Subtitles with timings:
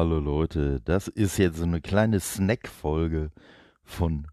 [0.00, 3.30] Hallo Leute, das ist jetzt so eine kleine Snack-Folge
[3.84, 4.28] von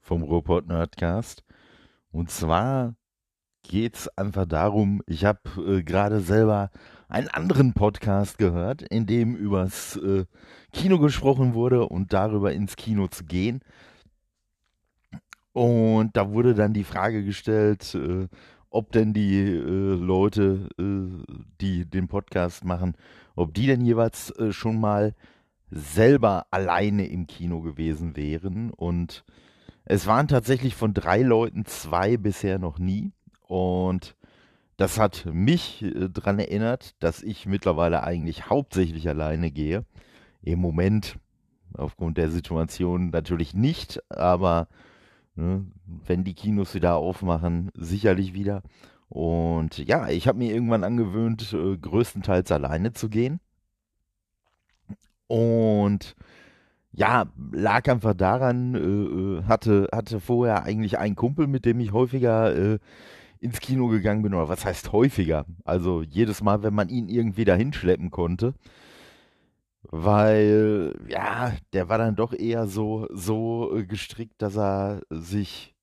[0.00, 1.44] vom Robot Nerdcast.
[2.10, 2.96] Und zwar
[3.62, 6.72] geht's einfach darum, ich habe äh, gerade selber
[7.06, 10.24] einen anderen Podcast gehört, in dem übers äh,
[10.72, 13.60] Kino gesprochen wurde und darüber ins Kino zu gehen.
[15.52, 18.26] Und da wurde dann die Frage gestellt, äh,
[18.68, 22.96] ob denn die äh, Leute, äh, die den Podcast machen,
[23.36, 25.14] ob die denn jeweils äh, schon mal
[25.70, 28.70] selber alleine im Kino gewesen wären.
[28.70, 29.24] Und
[29.84, 33.12] es waren tatsächlich von drei Leuten zwei bisher noch nie.
[33.46, 34.16] Und
[34.76, 39.84] das hat mich äh, daran erinnert, dass ich mittlerweile eigentlich hauptsächlich alleine gehe.
[40.42, 41.18] Im Moment,
[41.74, 44.68] aufgrund der Situation natürlich nicht, aber
[45.36, 45.66] Ne?
[45.86, 48.62] Wenn die Kinos wieder aufmachen, sicherlich wieder.
[49.08, 53.40] Und ja, ich habe mir irgendwann angewöhnt, äh, größtenteils alleine zu gehen.
[55.28, 56.14] Und
[56.92, 58.78] ja, lag einfach daran, äh,
[59.40, 62.78] äh, hatte, hatte vorher eigentlich einen Kumpel, mit dem ich häufiger
[63.38, 64.34] ins Kino gegangen bin.
[64.34, 65.46] Oder was heißt häufiger?
[65.64, 68.54] Also jedes Mal, wenn man ihn irgendwie dahin schleppen konnte
[69.90, 75.75] weil ja, der war dann doch eher so, so gestrickt, dass er sich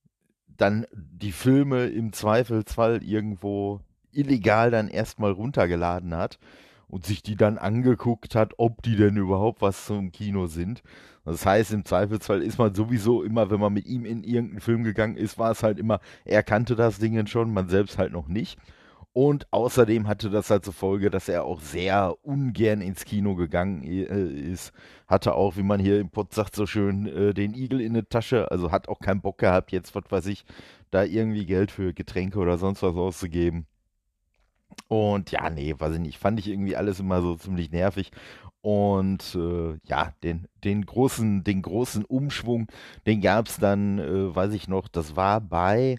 [0.64, 3.82] dann die Filme im Zweifelsfall irgendwo
[4.14, 6.40] illegal dann erstmal runtergeladen hat
[6.88, 10.82] und sich die dann angeguckt hat, ob die denn überhaupt was zum Kino sind.
[11.26, 14.84] Das heißt, im Zweifelsfall ist man sowieso immer, wenn man mit ihm in irgendeinen Film
[14.86, 18.30] gegangen ist, war es halt immer, er kannte das Ding schon, man selbst halt noch
[18.30, 18.58] nicht.
[19.14, 23.84] Und außerdem hatte das halt zur Folge, dass er auch sehr ungern ins Kino gegangen
[23.84, 24.74] äh, ist.
[25.08, 28.10] Hatte auch, wie man hier im Pott sagt, so schön äh, den Igel in der
[28.10, 28.50] Tasche.
[28.50, 30.46] Also hat auch keinen Bock gehabt, jetzt, was weiß ich,
[30.90, 33.68] da irgendwie Geld für Getränke oder sonst was auszugeben.
[34.88, 36.18] Und ja, nee, weiß ich nicht.
[36.18, 38.12] Fand ich irgendwie alles immer so ziemlich nervig.
[38.62, 42.68] Und äh, ja, den, den, großen, den großen Umschwung,
[43.06, 45.98] den gab es dann, äh, weiß ich noch, das war bei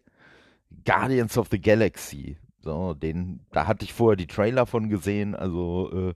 [0.84, 5.90] Guardians of the Galaxy so, den, da hatte ich vorher die Trailer von gesehen, also
[5.92, 6.14] äh,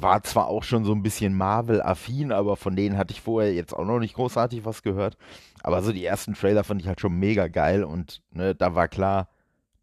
[0.00, 3.72] war zwar auch schon so ein bisschen Marvel-affin, aber von denen hatte ich vorher jetzt
[3.72, 5.16] auch noch nicht großartig was gehört.
[5.62, 8.88] Aber so die ersten Trailer fand ich halt schon mega geil und ne, da war
[8.88, 9.28] klar,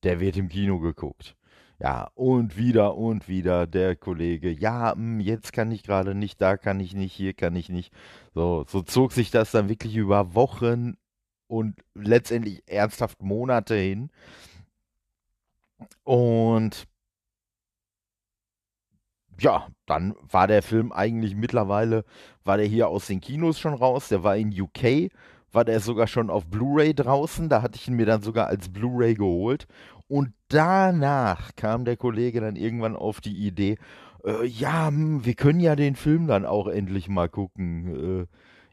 [0.03, 1.35] der wird im Kino geguckt.
[1.79, 6.41] Ja, und wieder und wieder der Kollege, ja, mh, hm, jetzt kann ich gerade nicht,
[6.41, 7.93] da kann ich nicht, hier kann ich nicht.
[8.33, 10.95] So, so zog sich das dann wirklich über Wochen
[11.47, 14.09] und letztendlich ernsthaft Monate hin.
[16.03, 16.87] Und
[19.39, 22.05] ja, dann war der Film eigentlich mittlerweile,
[22.43, 25.11] war der hier aus den Kinos schon raus, der war in UK,
[25.51, 28.69] war der sogar schon auf Blu-ray draußen, da hatte ich ihn mir dann sogar als
[28.69, 29.67] Blu-ray geholt.
[30.07, 33.77] Und danach kam der Kollege dann irgendwann auf die Idee,
[34.25, 38.23] äh, ja, hm, wir können ja den Film dann auch endlich mal gucken.
[38.23, 38.27] Äh,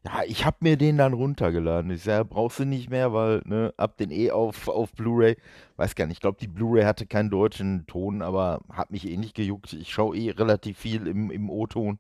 [0.05, 1.91] ja, ich habe mir den dann runtergeladen.
[1.93, 5.37] Ich sage, brauchst du nicht mehr, weil, ne, ab den eh auf, auf Blu-ray.
[5.77, 9.17] Weiß gar nicht, ich glaube, die Blu-ray hatte keinen deutschen Ton, aber hat mich eh
[9.17, 9.73] nicht gejuckt.
[9.73, 11.99] Ich schaue eh relativ viel im, im O-Ton.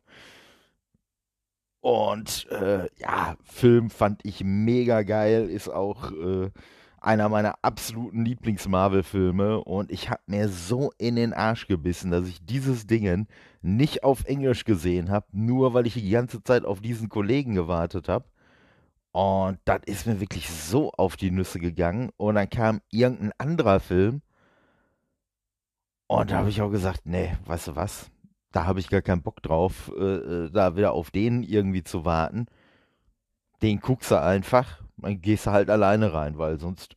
[1.80, 6.50] Und äh, ja, Film fand ich mega geil, ist auch äh,
[7.04, 12.44] einer meiner absoluten Lieblings-Marvel-Filme und ich habe mir so in den Arsch gebissen, dass ich
[12.44, 13.26] dieses Dingen
[13.60, 18.08] nicht auf Englisch gesehen habe, nur weil ich die ganze Zeit auf diesen Kollegen gewartet
[18.08, 18.24] habe.
[19.12, 22.10] Und das ist mir wirklich so auf die Nüsse gegangen.
[22.16, 24.22] Und dann kam irgendein anderer Film.
[26.06, 28.10] Und da habe ich auch gesagt, nee, weißt du was?
[28.52, 32.04] Da habe ich gar keinen Bock drauf, äh, äh, da wieder auf den irgendwie zu
[32.04, 32.46] warten.
[33.62, 36.96] Den guckst du einfach dann gehst halt alleine rein, weil sonst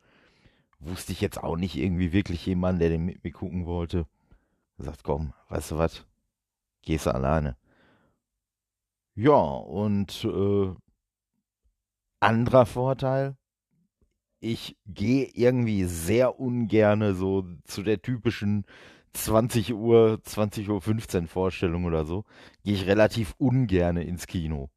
[0.79, 4.07] wusste ich jetzt auch nicht irgendwie wirklich jemanden, der den mit mir gucken wollte.
[4.77, 6.05] Gesagt, komm, weißt du was,
[6.83, 7.57] gehst du alleine.
[9.15, 10.73] Ja, und äh,
[12.19, 13.38] anderer Vorteil,
[14.39, 18.65] ich gehe irgendwie sehr ungerne so zu der typischen
[19.13, 22.25] 20 Uhr, 20 Uhr 15 Vorstellung oder so,
[22.63, 24.69] gehe ich relativ ungerne ins Kino.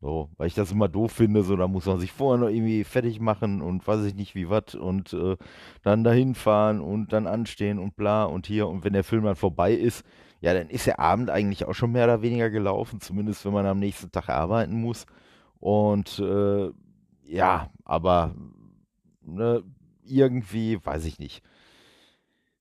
[0.00, 2.84] So, weil ich das immer doof finde, so, da muss man sich vorher noch irgendwie
[2.84, 5.36] fertig machen und weiß ich nicht wie was und äh,
[5.82, 9.36] dann dahin fahren und dann anstehen und bla und hier und wenn der Film dann
[9.36, 10.04] vorbei ist,
[10.40, 13.66] ja, dann ist der Abend eigentlich auch schon mehr oder weniger gelaufen, zumindest wenn man
[13.66, 15.04] am nächsten Tag arbeiten muss.
[15.58, 16.70] Und äh,
[17.24, 18.34] ja, aber
[19.22, 19.62] ne,
[20.02, 21.42] irgendwie, weiß ich nicht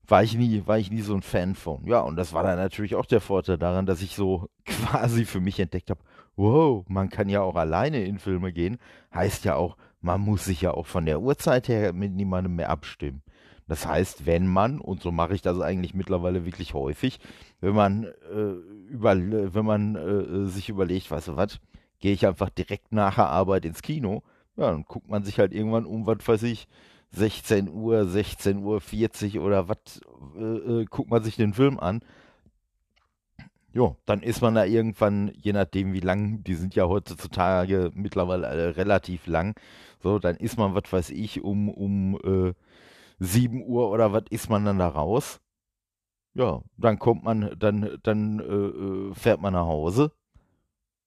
[0.10, 1.86] war ich nie, war ich nie so ein Fan von.
[1.86, 5.40] Ja, und das war dann natürlich auch der Vorteil daran, dass ich so quasi für
[5.40, 6.02] mich entdeckt habe,
[6.36, 8.78] wow, man kann ja auch alleine in Filme gehen.
[9.14, 12.70] Heißt ja auch, man muss sich ja auch von der Uhrzeit her mit niemandem mehr
[12.70, 13.22] abstimmen.
[13.68, 17.20] Das heißt, wenn man, und so mache ich das eigentlich mittlerweile wirklich häufig,
[17.62, 21.60] wenn man äh, über, wenn man äh, sich überlegt, weißt du was,
[22.00, 24.24] gehe ich einfach direkt nach der Arbeit ins Kino,
[24.58, 26.68] ja, dann guckt man sich halt irgendwann um, was weiß ich,
[27.12, 30.02] 16 Uhr, 16 Uhr 40 oder was,
[30.38, 32.02] äh, äh, guckt man sich den Film an.
[33.72, 38.48] Jo, dann ist man da irgendwann, je nachdem wie lang, die sind ja heutzutage mittlerweile
[38.48, 39.56] äh, relativ lang,
[40.02, 42.54] so, dann ist man, was weiß ich, um, um äh,
[43.20, 45.40] 7 Uhr oder was ist man dann da raus.
[46.34, 50.12] Ja, dann kommt man, dann, dann äh, äh, fährt man nach Hause.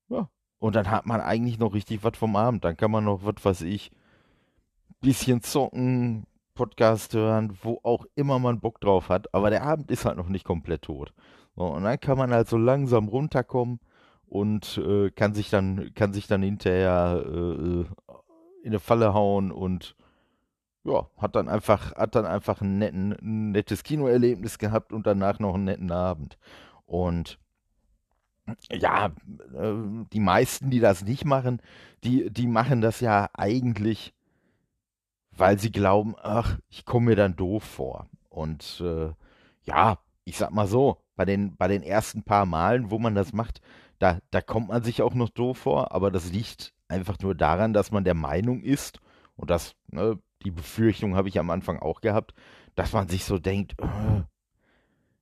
[0.09, 0.29] Ja,
[0.59, 2.65] und dann hat man eigentlich noch richtig was vom Abend.
[2.65, 3.91] Dann kann man noch, was weiß ich,
[5.03, 9.33] bisschen zocken, Podcast hören, wo auch immer man Bock drauf hat.
[9.35, 11.13] Aber der Abend ist halt noch nicht komplett tot.
[11.57, 13.81] So, und dann kann man halt so langsam runterkommen
[14.27, 17.85] und äh, kann sich dann, kann sich dann hinterher äh, äh
[18.63, 19.97] in eine Falle hauen und
[20.85, 25.41] ja, hat dann einfach, hat dann einfach ein, netten, ein nettes Kinoerlebnis gehabt und danach
[25.41, 26.39] noch einen netten Abend.
[26.87, 27.41] Und
[28.71, 29.75] ja, äh,
[30.13, 31.61] die meisten, die das nicht machen,
[32.05, 34.13] die, die machen das ja eigentlich,
[35.37, 38.09] weil sie glauben, ach, ich komme mir dann doof vor.
[38.29, 39.11] Und äh,
[39.65, 43.33] ja, ich sag mal so, bei den, bei den ersten paar Malen, wo man das
[43.33, 43.61] macht,
[43.99, 47.73] da, da kommt man sich auch noch doof vor, aber das liegt einfach nur daran,
[47.73, 49.01] dass man der Meinung ist,
[49.37, 52.35] und das, ne, die Befürchtung habe ich am Anfang auch gehabt,
[52.75, 54.23] dass man sich so denkt, äh,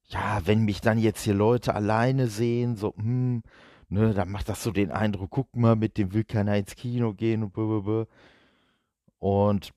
[0.06, 3.42] ja, wenn mich dann jetzt hier Leute alleine sehen, so, hm,
[3.88, 7.14] ne, dann macht das so den Eindruck, guck mal, mit dem will keiner ins Kino
[7.14, 8.06] gehen und blablabla.
[9.18, 9.72] Und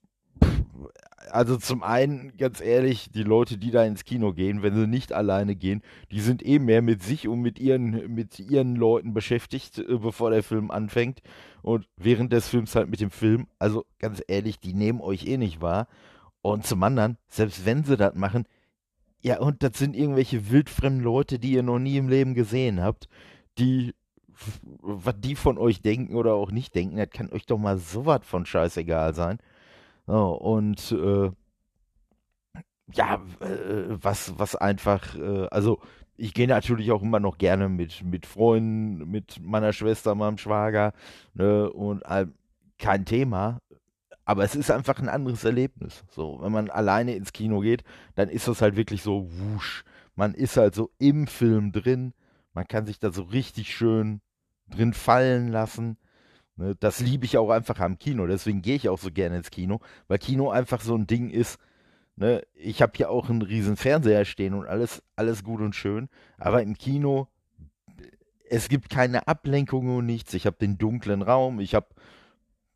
[1.31, 5.13] also zum einen, ganz ehrlich, die Leute, die da ins Kino gehen, wenn sie nicht
[5.13, 5.81] alleine gehen,
[6.11, 10.31] die sind eh mehr mit sich und mit ihren, mit ihren Leuten beschäftigt, äh, bevor
[10.31, 11.21] der Film anfängt.
[11.61, 13.47] Und während des Films halt mit dem Film.
[13.59, 15.87] Also ganz ehrlich, die nehmen euch eh nicht wahr.
[16.41, 18.45] Und zum anderen, selbst wenn sie das machen,
[19.21, 23.07] ja, und das sind irgendwelche wildfremden Leute, die ihr noch nie im Leben gesehen habt,
[23.57, 23.93] die,
[24.81, 28.19] was die von euch denken oder auch nicht denken, das kann euch doch mal sowas
[28.23, 29.39] von scheißegal sein.
[30.07, 31.31] So, und äh,
[32.93, 35.79] ja, äh, was, was einfach, äh, also
[36.15, 40.93] ich gehe natürlich auch immer noch gerne mit, mit Freunden, mit meiner Schwester, meinem Schwager,
[41.33, 42.27] ne, und äh,
[42.77, 43.59] kein Thema.
[44.25, 46.03] Aber es ist einfach ein anderes Erlebnis.
[46.11, 47.83] So, wenn man alleine ins Kino geht,
[48.15, 49.85] dann ist das halt wirklich so wusch.
[50.15, 52.13] Man ist halt so im Film drin.
[52.53, 54.21] Man kann sich da so richtig schön
[54.69, 55.97] drin fallen lassen.
[56.55, 58.27] Ne, das liebe ich auch einfach am Kino.
[58.27, 61.57] Deswegen gehe ich auch so gerne ins Kino, weil Kino einfach so ein Ding ist.
[62.15, 66.09] Ne, ich habe hier auch einen riesen Fernseher stehen und alles, alles gut und schön.
[66.37, 67.27] Aber im Kino,
[68.49, 70.33] es gibt keine Ablenkung und nichts.
[70.35, 71.59] Ich habe den dunklen Raum.
[71.59, 71.87] Ich habe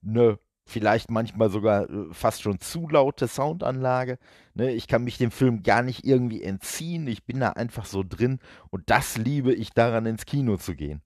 [0.03, 4.19] eine vielleicht manchmal sogar äh, fast schon zu laute Soundanlage.
[4.53, 7.07] Ne, ich kann mich dem Film gar nicht irgendwie entziehen.
[7.07, 8.39] Ich bin da einfach so drin
[8.69, 11.01] und das liebe ich daran, ins Kino zu gehen.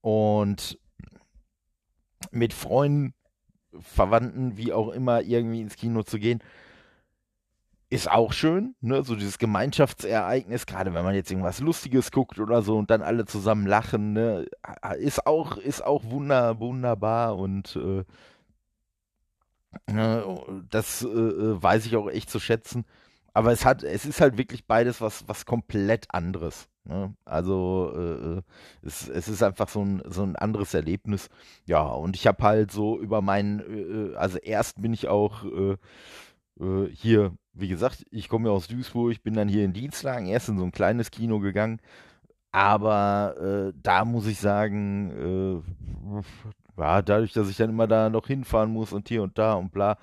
[0.00, 0.78] Und
[2.30, 3.14] mit Freunden,
[3.80, 6.42] Verwandten, wie auch immer, irgendwie ins Kino zu gehen,
[7.90, 9.02] ist auch schön, ne?
[9.02, 13.24] So dieses Gemeinschaftsereignis, gerade wenn man jetzt irgendwas Lustiges guckt oder so und dann alle
[13.24, 14.46] zusammen lachen, ne?
[14.98, 18.04] Ist auch, ist auch wunder, wunderbar und äh,
[19.86, 20.24] Ne,
[20.70, 22.84] das äh, äh, weiß ich auch echt zu schätzen.
[23.34, 26.68] Aber es hat, es ist halt wirklich beides was, was komplett anderes.
[26.88, 27.14] Ne?
[27.24, 28.42] Also äh, äh
[28.82, 31.28] es, es ist einfach so ein, so ein anderes Erlebnis.
[31.66, 35.76] Ja, und ich habe halt so über meinen, äh, also erst bin ich auch äh,
[36.92, 40.58] hier, wie gesagt, ich komme ja aus Duisburg, bin dann hier in Dienstlagen, erst in
[40.58, 41.80] so ein kleines Kino gegangen.
[42.50, 45.62] Aber da muss ich sagen,
[46.76, 49.70] ja, dadurch, dass ich dann immer da noch hinfahren muss und hier und da und
[49.70, 49.98] bla,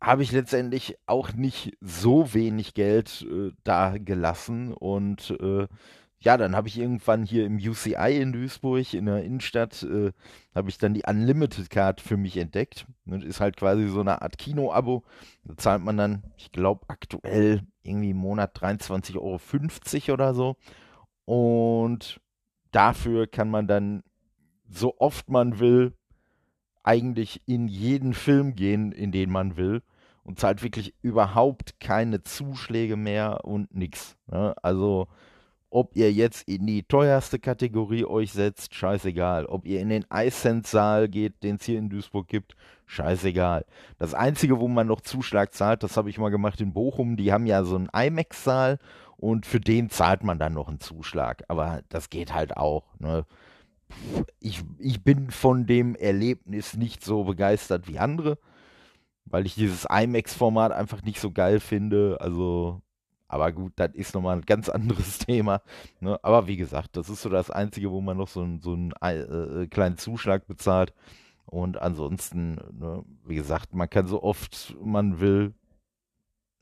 [0.00, 5.66] habe ich letztendlich auch nicht so wenig Geld äh, da gelassen und äh,
[6.18, 10.12] ja, dann habe ich irgendwann hier im UCI in Duisburg in der Innenstadt, äh,
[10.54, 12.86] habe ich dann die Unlimited Card für mich entdeckt.
[13.04, 15.04] Das ist halt quasi so eine Art Kino-Abo.
[15.44, 20.56] Da zahlt man dann, ich glaube, aktuell irgendwie im Monat 23,50 Euro oder so.
[21.26, 22.20] Und
[22.72, 24.02] dafür kann man dann
[24.68, 25.92] so oft man will,
[26.86, 29.82] eigentlich in jeden Film gehen, in den man will
[30.24, 34.16] und zahlt wirklich überhaupt keine Zuschläge mehr und nix.
[34.26, 34.54] Ne?
[34.62, 35.08] Also
[35.70, 39.46] ob ihr jetzt in die teuerste Kategorie euch setzt, scheißegal.
[39.46, 43.66] Ob ihr in den iCent-Saal geht, den es hier in Duisburg gibt, scheißegal.
[43.98, 47.32] Das Einzige, wo man noch Zuschlag zahlt, das habe ich mal gemacht in Bochum, die
[47.32, 48.78] haben ja so einen IMAX-Saal
[49.16, 51.44] und für den zahlt man dann noch einen Zuschlag.
[51.48, 52.84] Aber das geht halt auch.
[52.98, 53.26] Ne?
[54.40, 58.38] Ich, ich bin von dem Erlebnis nicht so begeistert wie andere,
[59.24, 62.18] weil ich dieses IMAX-Format einfach nicht so geil finde.
[62.20, 62.82] Also
[63.28, 65.62] Aber gut, das ist nochmal ein ganz anderes Thema.
[66.00, 66.18] Ne?
[66.22, 69.62] Aber wie gesagt, das ist so das Einzige, wo man noch so, so einen äh,
[69.62, 70.94] äh, kleinen Zuschlag bezahlt.
[71.46, 75.54] Und ansonsten, ne, wie gesagt, man kann so oft man will.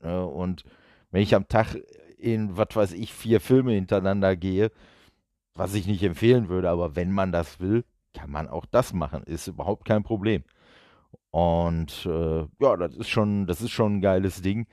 [0.01, 0.25] Ne?
[0.25, 0.63] Und
[1.11, 1.75] wenn ich am Tag
[2.17, 4.71] in, was weiß ich, vier Filme hintereinander gehe,
[5.55, 7.83] was ich nicht empfehlen würde, aber wenn man das will,
[8.13, 9.23] kann man auch das machen.
[9.23, 10.43] Ist überhaupt kein Problem.
[11.31, 14.67] Und äh, ja, das ist schon, das ist schon ein geiles Ding.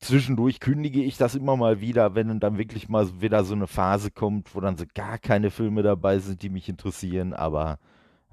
[0.00, 4.10] Zwischendurch kündige ich das immer mal wieder, wenn dann wirklich mal wieder so eine Phase
[4.10, 7.32] kommt, wo dann so gar keine Filme dabei sind, die mich interessieren.
[7.32, 7.78] Aber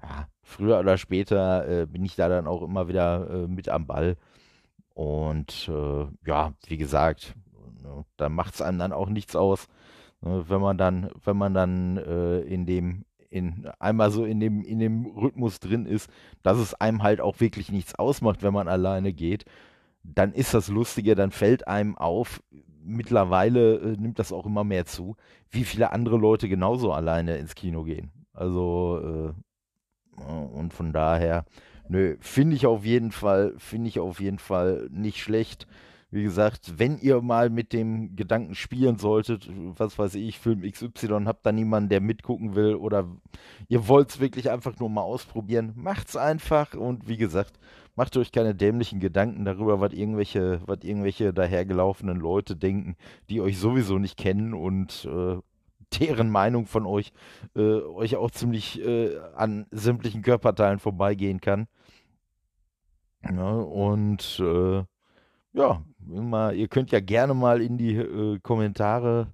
[0.02, 3.88] ja, früher oder später äh, bin ich da dann auch immer wieder äh, mit am
[3.88, 4.18] Ball.
[4.94, 7.36] Und äh, ja, wie gesagt,
[7.84, 9.68] ne, da macht es einem dann auch nichts aus,
[10.26, 14.80] wenn man dann, wenn man dann äh, in dem in, einmal so in dem, in
[14.80, 16.10] dem Rhythmus drin ist,
[16.42, 19.46] dass es einem halt auch wirklich nichts ausmacht, wenn man alleine geht,
[20.04, 22.42] dann ist das Lustige, dann fällt einem auf,
[22.84, 25.16] mittlerweile äh, nimmt das auch immer mehr zu,
[25.50, 28.12] wie viele andere Leute genauso alleine ins Kino gehen.
[28.34, 29.34] Also,
[30.22, 31.46] äh, und von daher,
[31.90, 35.68] nö, finde ich auf jeden Fall, finde ich auf jeden Fall nicht schlecht.
[36.12, 41.26] Wie gesagt, wenn ihr mal mit dem Gedanken spielen solltet, was weiß ich, Film XY,
[41.26, 43.08] habt da niemanden, der mitgucken will oder
[43.68, 47.60] ihr wollt es wirklich einfach nur mal ausprobieren, macht's einfach und wie gesagt,
[47.96, 52.96] macht euch keine dämlichen Gedanken darüber, was irgendwelche, was irgendwelche dahergelaufenen Leute denken,
[53.30, 55.38] die euch sowieso nicht kennen und äh,
[56.00, 57.14] deren Meinung von euch
[57.56, 61.68] äh, euch auch ziemlich äh, an sämtlichen Körperteilen vorbeigehen kann.
[63.24, 64.84] Ja, und äh,
[65.56, 69.34] ja, mal, ihr könnt ja gerne mal in die äh, Kommentare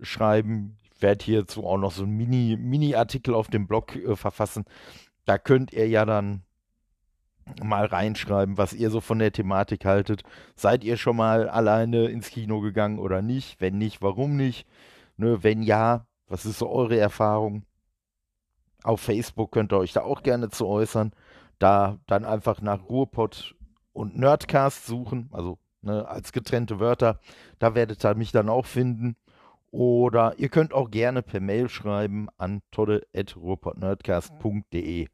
[0.00, 0.78] schreiben.
[0.82, 4.64] Ich werde hierzu auch noch so einen Mini, Mini-Artikel auf dem Blog äh, verfassen.
[5.24, 6.42] Da könnt ihr ja dann
[7.62, 10.22] mal reinschreiben, was ihr so von der Thematik haltet.
[10.56, 13.60] Seid ihr schon mal alleine ins Kino gegangen oder nicht?
[13.60, 14.66] Wenn nicht, warum nicht?
[15.16, 17.64] Ne, wenn ja, was ist so eure Erfahrung?
[18.84, 21.12] Auf Facebook könnt ihr euch da auch gerne zu äußern.
[21.58, 23.54] Da dann einfach nach Ruhrpott
[23.92, 27.20] und Nerdcast suchen, also ne, als getrennte Wörter.
[27.58, 29.16] Da werdet ihr mich dann auch finden.
[29.70, 35.08] Oder ihr könnt auch gerne per Mail schreiben an todde.ruhrpottnerdcast.de.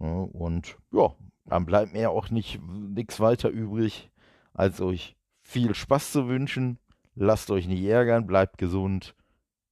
[0.00, 1.12] Ja, und ja,
[1.46, 4.12] dann bleibt mir auch nicht nichts weiter übrig,
[4.52, 6.78] als euch viel Spaß zu wünschen.
[7.14, 9.14] Lasst euch nicht ärgern, bleibt gesund.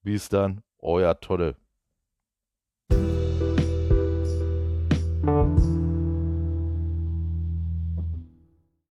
[0.02, 1.56] Bis dann, euer Todde.